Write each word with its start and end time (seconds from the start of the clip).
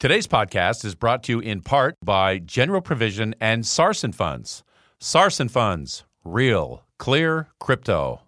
Today's 0.00 0.26
podcast 0.26 0.82
is 0.86 0.94
brought 0.94 1.24
to 1.24 1.32
you 1.32 1.40
in 1.40 1.60
part 1.60 1.94
by 2.02 2.38
General 2.38 2.80
Provision 2.80 3.34
and 3.38 3.66
Sarson 3.66 4.12
Funds. 4.12 4.64
Sarson 4.98 5.50
Funds, 5.50 6.04
real, 6.24 6.84
clear 6.96 7.48
crypto. 7.58 8.22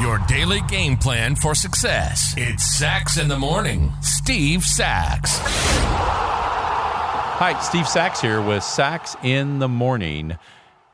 Your 0.00 0.18
daily 0.28 0.62
game 0.66 0.96
plan 0.96 1.36
for 1.36 1.54
success. 1.54 2.32
It's 2.38 2.78
Sax 2.78 3.18
in 3.18 3.28
the 3.28 3.38
Morning. 3.38 3.92
Steve 4.00 4.64
Sax. 4.64 5.40
Hi, 7.36 7.60
Steve 7.60 7.86
Sax 7.86 8.18
here 8.18 8.40
with 8.40 8.62
Sax 8.62 9.14
in 9.22 9.58
the 9.58 9.68
Morning. 9.68 10.38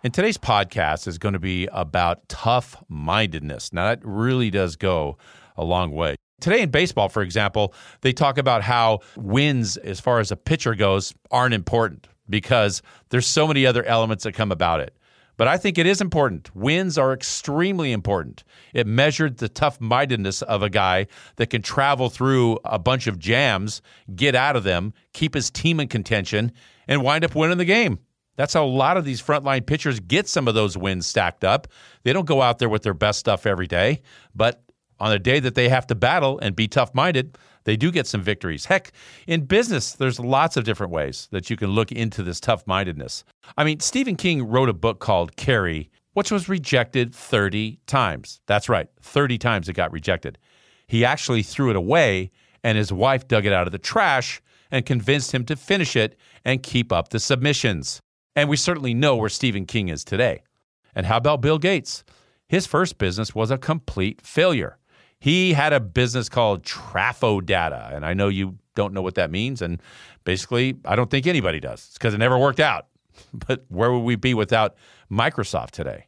And 0.03 0.15
today's 0.15 0.39
podcast 0.39 1.07
is 1.07 1.19
going 1.19 1.35
to 1.35 1.39
be 1.39 1.69
about 1.73 2.27
tough 2.27 2.83
mindedness. 2.89 3.71
Now, 3.71 3.85
that 3.85 4.01
really 4.03 4.51
does 4.51 4.77
go 4.77 5.19
a 5.59 5.65
long 5.65 5.91
way. 5.91 6.17
Today 6.41 6.63
in 6.63 6.71
baseball, 6.71 7.11
for 7.11 7.21
example, 7.21 7.75
they 8.01 8.15
talk 8.15 8.39
about 8.39 8.63
how 8.63 9.01
wins, 9.19 9.77
as 9.77 10.01
far 10.01 10.19
as 10.19 10.33
a 10.33 10.37
pitcher 10.37 10.75
goes, 10.75 11.13
aren't 11.31 11.53
important 11.53 12.09
because 12.31 12.81
there's 13.11 13.27
so 13.27 13.47
many 13.47 13.67
other 13.67 13.85
elements 13.85 14.25
that 14.25 14.33
come 14.33 14.51
about 14.51 14.81
it. 14.81 14.97
But 15.37 15.49
I 15.49 15.59
think 15.59 15.77
it 15.77 15.85
is 15.85 16.01
important. 16.01 16.55
Wins 16.57 16.97
are 16.97 17.13
extremely 17.13 17.93
important. 17.93 18.43
It 18.73 18.87
measured 18.87 19.37
the 19.37 19.51
tough 19.51 19.83
mindedness 19.83 20.41
of 20.41 20.63
a 20.63 20.71
guy 20.71 21.09
that 21.37 21.51
can 21.51 21.61
travel 21.61 22.09
through 22.09 22.59
a 22.65 22.79
bunch 22.79 23.07
of 23.07 23.19
jams, 23.19 23.83
get 24.15 24.35
out 24.35 24.57
of 24.57 24.65
them, 24.65 24.95
keep 25.13 25.35
his 25.35 25.51
team 25.51 25.79
in 25.79 25.89
contention, 25.89 26.53
and 26.89 27.03
wind 27.03 27.23
up 27.23 27.35
winning 27.35 27.59
the 27.59 27.67
game. 27.67 27.99
That's 28.37 28.55
how 28.55 28.65
a 28.65 28.67
lot 28.67 28.97
of 28.97 29.05
these 29.05 29.21
frontline 29.21 29.67
pitchers 29.67 30.01
get 30.01 30.29
some 30.29 30.49
of 30.49 30.55
those 30.55 30.77
wins 30.77 31.07
stacked 31.07 31.45
up. 31.45 31.69
They 32.05 32.13
don't 32.13 32.27
go 32.27 32.43
out 32.43 32.59
there 32.59 32.69
with 32.69 32.83
their 32.83 32.95
best 32.95 33.19
stuff 33.19 33.47
every 33.47 33.67
day, 33.67 34.03
but 34.35 34.63
on 34.99 35.13
a 35.13 35.19
day 35.19 35.41
that 35.41 35.55
they 35.55 35.69
have 35.69 35.87
to 35.89 35.95
battle 35.95 36.39
and 36.41 36.55
be 36.55 36.69
tough 36.69 36.95
minded, 36.95 37.37
they 37.65 37.77
do 37.77 37.91
get 37.91 38.07
some 38.07 38.23
victories. 38.23 38.67
Heck, 38.67 38.93
in 39.27 39.45
business, 39.45 39.93
there's 39.93 40.21
lots 40.21 40.57
of 40.57 40.65
different 40.65 40.93
ways 40.93 41.29
that 41.33 41.51
you 41.51 41.57
can 41.57 41.71
look 41.71 41.93
into 41.93 42.23
this 42.23 42.41
tough 42.41 42.67
mindedness. 42.67 43.25
I 43.57 43.65
mean, 43.65 43.81
Stephen 43.81 44.17
King 44.17 44.47
wrote 44.47 44.69
a 44.69 44.75
book 44.75 45.01
called 45.01 45.37
Carrie, 45.37 45.91
which 46.15 46.31
was 46.31 46.49
rejected 46.49 47.15
30 47.15 47.81
times. 47.87 48.41
That's 48.47 48.69
right, 48.69 48.89
30 49.03 49.39
times 49.39 49.69
it 49.69 49.75
got 49.75 49.93
rejected. 49.93 50.39
He 50.87 51.05
actually 51.05 51.43
threw 51.43 51.71
it 51.71 51.77
away, 51.77 52.31
and 52.65 52.77
his 52.77 52.93
wife 52.93 53.29
dug 53.29 53.47
it 53.47 53.53
out 53.53 53.67
of 53.67 53.73
the 53.73 53.79
trash 53.79 54.43
and 54.71 54.85
convinced 54.85 55.33
him 55.33 55.45
to 55.47 55.57
finish 55.57 55.97
it 55.97 56.17
and 56.45 56.63
keep 56.63 56.93
up 56.93 57.09
the 57.09 57.21
submissions. 57.21 58.01
And 58.37 58.49
we 58.49 58.57
certainly 58.57 58.95
know 58.95 59.17
where 59.17 59.29
Stephen 59.29 59.67
King 59.67 59.89
is 59.89 60.05
today. 60.05 60.43
And 60.95 61.07
how 61.07 61.17
about 61.17 61.41
Bill 61.41 61.59
Gates? 61.59 62.05
His 62.49 62.67
first 62.67 62.99
business 62.99 63.35
was 63.35 63.51
a 63.51 63.59
complete 63.59 64.21
failure. 64.27 64.79
He 65.19 65.53
had 65.53 65.73
a 65.73 65.81
business 65.81 66.29
called 66.29 66.65
Traf-O-Data, 66.65 67.91
and 67.93 68.05
I 68.07 68.15
know 68.15 68.29
you 68.29 68.59
don't 68.75 68.95
know 68.95 69.03
what 69.03 69.17
that 69.17 69.31
means. 69.31 69.61
And 69.61 69.81
basically, 70.25 70.77
I 70.85 70.97
don't 70.97 71.11
think 71.11 71.27
anybody 71.27 71.61
does. 71.61 71.87
It's 71.87 71.93
because 71.95 72.15
it 72.15 72.19
never 72.19 72.39
worked 72.39 72.61
out. 72.61 72.87
But 73.35 73.67
where 73.69 73.93
would 73.93 73.99
we 74.01 74.17
be 74.17 74.33
without 74.33 74.77
Microsoft 75.11 75.73
today? 75.73 76.07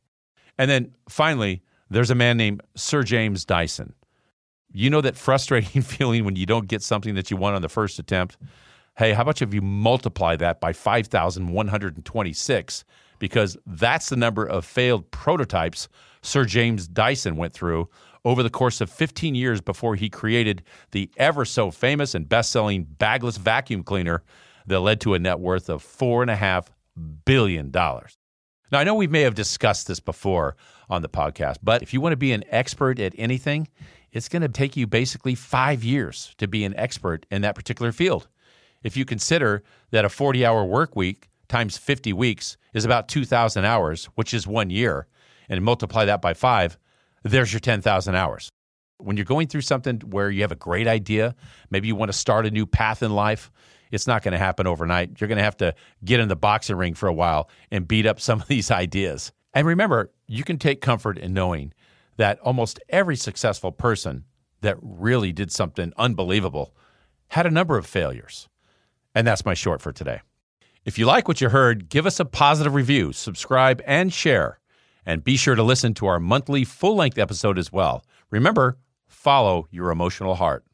And 0.56 0.70
then 0.70 0.95
finally, 1.11 1.62
there's 1.91 2.11
a 2.11 2.15
man 2.15 2.39
named 2.39 2.62
Sir 2.75 3.03
James 3.03 3.45
Dyson. 3.45 3.93
You 4.73 4.89
know 4.89 5.03
that 5.03 5.17
frustrating 5.17 5.83
feeling 5.97 6.25
when 6.25 6.37
you 6.37 6.47
don't 6.47 6.67
get 6.67 6.83
something 6.83 7.15
that 7.15 7.31
you 7.31 7.37
want 7.37 7.55
on 7.55 7.61
the 7.61 7.69
first 7.69 7.98
attempt? 7.98 8.39
Hey, 8.98 9.12
how 9.12 9.23
about 9.23 9.41
if 9.41 9.55
you 9.55 9.62
multiply 9.62 10.37
that 10.37 10.61
by 10.61 10.75
5,126? 10.75 12.85
Because 13.19 13.57
that's 13.67 14.11
the 14.11 14.17
number 14.17 14.45
of 14.45 14.67
failed 14.67 15.11
prototypes 15.11 15.89
Sir 16.23 16.45
James 16.45 16.89
Dyson 16.89 17.37
went 17.37 17.55
through 17.55 17.89
over 18.25 18.43
the 18.43 18.51
course 18.51 18.81
of 18.81 18.91
15 18.91 19.34
years 19.34 19.61
before 19.61 19.97
he 19.97 20.09
created 20.09 20.62
the 20.93 21.11
ever 21.17 21.45
so 21.45 21.71
famous 21.71 22.15
and 22.15 22.29
best 22.29 22.51
selling 22.51 22.84
bagless 22.84 23.39
vacuum 23.39 23.83
cleaner 23.83 24.23
that 24.67 24.81
led 24.81 25.01
to 25.01 25.15
a 25.15 25.19
net 25.19 25.41
worth 25.41 25.69
of 25.69 25.83
$4.5 25.83 26.66
billion. 27.25 27.71
Now, 27.72 28.78
I 28.78 28.84
know 28.84 28.95
we 28.95 29.09
may 29.09 29.22
have 29.22 29.34
discussed 29.34 29.89
this 29.89 30.00
before 30.00 30.56
on 30.89 31.03
the 31.03 31.09
podcast, 31.09 31.56
but 31.62 31.83
if 31.83 31.93
you 31.93 32.00
want 32.00 32.12
to 32.12 32.19
be 32.19 32.33
an 32.33 32.45
expert 32.49 33.00
at 33.00 33.15
anything, 33.19 33.69
it's 34.12 34.28
going 34.28 34.43
to 34.43 34.49
take 34.49 34.77
you 34.77 34.87
basically 34.87 35.34
five 35.34 35.83
years 35.83 36.34
to 36.39 36.47
be 36.47 36.65
an 36.65 36.77
expert 36.77 37.27
in 37.31 37.43
that 37.43 37.55
particular 37.55 37.91
field. 37.91 38.28
If 38.82 38.97
you 38.97 39.04
consider 39.04 39.62
that 39.91 40.04
a 40.04 40.09
40 40.09 40.44
hour 40.44 40.65
work 40.65 40.97
week 40.97 41.28
times 41.48 41.76
50 41.76 42.12
weeks 42.12 42.56
is 42.72 42.84
about 42.84 43.09
2,000 43.09 43.65
hours, 43.65 44.06
which 44.15 44.32
is 44.32 44.47
one 44.47 44.70
year, 44.70 45.06
and 45.48 45.62
multiply 45.62 46.04
that 46.04 46.22
by 46.22 46.34
five, 46.34 46.78
there's 47.22 47.53
your 47.53 47.60
10,000 47.60 48.15
hours. 48.15 48.48
When 48.98 49.16
you're 49.16 49.26
going 49.26 49.48
through 49.48 49.62
something 49.62 50.00
where 50.00 50.31
you 50.31 50.42
have 50.42 50.53
a 50.53 50.56
great 50.56 50.87
idea, 50.87 51.34
maybe 51.71 51.88
you 51.88 51.97
want 51.97 52.10
to 52.10 52.16
start 52.16 52.47
a 52.47 52.50
new 52.50 52.66
path 52.66 53.03
in 53.03 53.12
life, 53.15 53.50
it's 53.91 54.06
not 54.06 54.22
going 54.22 54.32
to 54.32 54.38
happen 54.38 54.66
overnight. 54.66 55.21
You're 55.21 55.28
going 55.28 55.38
to 55.38 55.44
have 55.44 55.59
to 55.59 55.75
get 56.04 56.19
in 56.19 56.28
the 56.28 56.37
boxing 56.37 56.76
ring 56.76 56.94
for 56.94 57.09
a 57.09 57.12
while 57.12 57.50
and 57.71 57.87
beat 57.87 58.06
up 58.06 58.19
some 58.21 58.41
of 58.41 58.48
these 58.48 58.71
ideas. 58.71 59.32
And 59.54 59.66
remember, 59.66 60.10
you 60.26 60.44
can 60.44 60.59
take 60.59 60.81
comfort 60.81 61.19
in 61.19 61.34
knowing 61.34 61.75
that 62.16 62.41
almost 62.41 62.81
every 62.88 63.16
successful 63.16 63.71
person 63.71 64.25
that 64.62 64.78
really 64.81 65.32
did 65.32 65.53
something 65.53 65.92
unbelievable 65.98 66.75
had 67.28 67.47
a 67.47 67.50
number 67.50 67.76
of 67.76 67.87
failures. 67.87 68.48
And 69.15 69.27
that's 69.27 69.45
my 69.45 69.55
short 69.55 69.81
for 69.81 69.93
today. 69.93 70.21
If 70.84 70.99
you 70.99 71.06
like 71.06 71.28
what 71.28 71.41
you 71.41 71.49
heard, 71.49 71.89
give 71.89 72.06
us 72.06 72.19
a 72.19 72.25
positive 72.25 72.75
review, 72.75 73.12
subscribe, 73.12 73.83
and 73.87 74.12
share. 74.12 74.59
And 75.06 75.23
be 75.23 75.37
sure 75.37 75.55
to 75.55 75.62
listen 75.62 75.95
to 75.95 76.06
our 76.06 76.19
monthly 76.19 76.65
full 76.65 76.97
length 76.97 77.19
episode 77.19 77.59
as 77.59 77.72
well. 77.72 78.05
Remember, 78.31 78.78
follow 79.06 79.69
your 79.71 79.91
emotional 79.91 80.34
heart. 80.34 80.65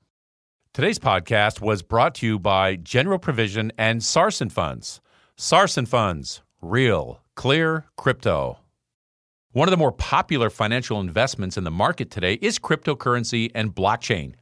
Today's 0.72 0.98
podcast 0.98 1.60
was 1.60 1.82
brought 1.82 2.14
to 2.16 2.26
you 2.26 2.38
by 2.38 2.76
General 2.76 3.18
Provision 3.18 3.72
and 3.76 4.02
Sarson 4.02 4.48
Funds. 4.48 5.00
Sarson 5.36 5.86
Funds, 5.86 6.42
real, 6.60 7.20
clear 7.34 7.86
crypto. 7.96 8.58
One 9.52 9.66
of 9.66 9.70
the 9.70 9.76
more 9.76 9.92
popular 9.92 10.50
financial 10.50 11.00
investments 11.00 11.56
in 11.56 11.64
the 11.64 11.70
market 11.70 12.10
today 12.10 12.34
is 12.34 12.58
cryptocurrency 12.58 13.50
and 13.54 13.74
blockchain. 13.74 14.34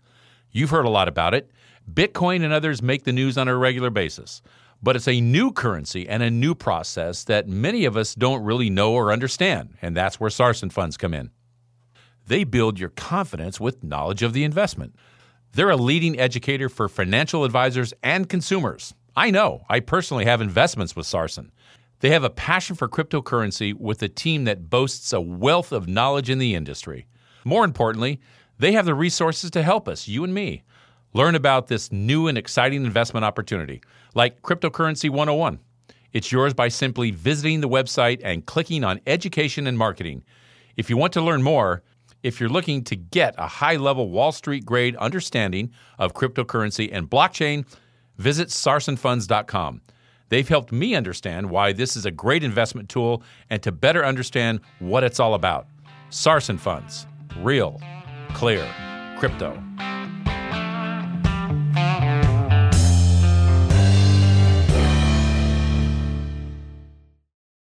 You've 0.51 0.71
heard 0.71 0.85
a 0.85 0.91
lot 0.91 1.09
about 1.09 1.33
it. 1.33 1.51
Bitcoin 1.91 2.45
and 2.45 2.53
others 2.53 2.83
make 2.83 3.05
the 3.05 3.13
news 3.13 3.39
on 3.39 3.49
a 3.49 3.57
regular 3.57 3.91
basis 3.91 4.43
but 4.83 4.97
it's 4.97 5.09
a 5.09 5.21
new 5.21 5.53
currency 5.53 6.09
and 6.09 6.23
a 6.23 6.31
new 6.31 6.55
process 6.55 7.25
that 7.25 7.49
many 7.49 7.85
of 7.85 7.97
us 7.97 8.15
don't 8.15 8.45
really 8.45 8.71
know 8.71 8.93
or 8.93 9.13
understand, 9.13 9.75
and 9.83 9.97
that's 9.97 10.21
where 10.21 10.31
Sarson 10.31 10.71
funds 10.71 10.97
come 10.97 11.15
in. 11.15 11.31
They 12.27 12.45
build 12.45 12.79
your 12.79 12.91
confidence 12.91 13.61
with 13.61 13.85
knowledge 13.85 14.23
of 14.23 14.33
the 14.33 14.45
investment. 14.45 14.95
They're 15.53 15.71
a 15.71 15.77
leading 15.77 16.19
educator 16.19 16.69
for 16.69 16.89
financial 16.89 17.45
advisors 17.45 17.95
and 18.03 18.29
consumers. 18.29 18.95
I 19.15 19.31
know, 19.31 19.65
I 19.69 19.81
personally 19.81 20.27
have 20.27 20.41
investments 20.41 20.95
with 20.95 21.07
Sarson. 21.07 21.53
They 22.01 22.11
have 22.11 22.25
a 22.25 22.31
passion 22.31 22.77
for 22.77 22.89
cryptocurrency 22.89 23.73
with 23.73 24.03
a 24.03 24.09
team 24.09 24.45
that 24.45 24.69
boasts 24.69 25.13
a 25.15 25.21
wealth 25.21 25.73
of 25.73 25.89
knowledge 25.89 26.29
in 26.29 26.39
the 26.39 26.55
industry. 26.55 27.07
More 27.45 27.65
importantly, 27.65 28.21
they 28.59 28.73
have 28.73 28.85
the 28.85 28.95
resources 28.95 29.51
to 29.53 29.63
help 29.63 29.89
us, 29.89 30.07
you 30.07 30.23
and 30.23 30.35
me, 30.35 30.63
learn 31.17 31.35
about 31.35 31.69
this 31.69 31.91
new 31.91 32.29
and 32.29 32.37
exciting 32.37 32.85
investment 32.85 33.25
opportunity 33.25 33.81
like 34.15 34.43
Cryptocurrency 34.43 35.09
101. 35.09 35.59
It's 36.13 36.31
yours 36.31 36.53
by 36.53 36.69
simply 36.69 37.11
visiting 37.11 37.63
the 37.63 37.69
website 37.71 38.21
and 38.23 38.45
clicking 38.45 38.85
on 38.85 39.01
Education 39.07 39.67
and 39.67 39.79
Marketing. 39.79 40.23
If 40.77 40.91
you 40.91 40.99
want 40.99 41.15
to 41.15 41.23
learn 41.23 41.43
more, 41.43 41.83
if 42.23 42.39
you're 42.39 42.51
looking 42.51 42.85
to 42.85 42.97
get 42.97 43.35
a 43.39 43.47
high 43.47 43.77
level 43.77 44.11
Wall 44.11 44.31
Street 44.31 44.67
grade 44.67 44.95
understanding 44.97 45.73
of 45.99 46.13
cryptocurrency 46.13 46.91
and 46.93 47.09
blockchain, 47.09 47.65
visit 48.19 48.49
sarsonfunds.com. 48.49 49.81
They've 50.29 50.49
helped 50.49 50.71
me 50.71 50.95
understand 50.95 51.49
why 51.49 51.73
this 51.73 51.97
is 51.97 52.05
a 52.05 52.11
great 52.11 52.45
investment 52.45 52.91
tool 52.91 53.23
and 53.49 53.63
to 53.63 53.73
better 53.73 54.05
understand 54.05 54.61
what 54.81 55.03
it's 55.03 55.19
all 55.19 55.33
about. 55.33 55.67
Sarson 56.11 56.59
Funds, 56.59 57.07
real, 57.39 57.81
clear, 58.35 58.69
crypto. 59.17 59.63